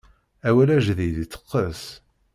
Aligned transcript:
Awal 0.47 0.69
ajdid 0.75 1.17
iteqqes. 1.23 1.81